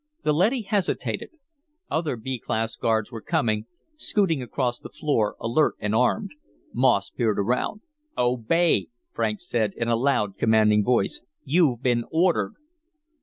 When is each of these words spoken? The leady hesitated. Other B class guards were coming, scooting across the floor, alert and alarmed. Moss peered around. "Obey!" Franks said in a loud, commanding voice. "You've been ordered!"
The 0.23 0.33
leady 0.33 0.63
hesitated. 0.63 1.29
Other 1.91 2.17
B 2.17 2.39
class 2.39 2.75
guards 2.75 3.11
were 3.11 3.21
coming, 3.21 3.67
scooting 3.97 4.41
across 4.41 4.79
the 4.79 4.89
floor, 4.89 5.35
alert 5.39 5.75
and 5.79 5.93
alarmed. 5.93 6.31
Moss 6.73 7.11
peered 7.11 7.37
around. 7.37 7.81
"Obey!" 8.17 8.87
Franks 9.13 9.47
said 9.47 9.73
in 9.77 9.89
a 9.89 9.95
loud, 9.95 10.37
commanding 10.39 10.83
voice. 10.83 11.21
"You've 11.43 11.83
been 11.83 12.05
ordered!" 12.09 12.55